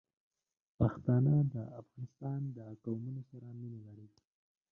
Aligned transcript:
پښتانه 0.77 1.33
د 1.53 1.55
افغانستان 1.81 2.39
د 2.55 2.57
قومونو 2.83 3.21
سره 3.31 3.47
مینه 3.59 3.79
لري. 3.87 4.07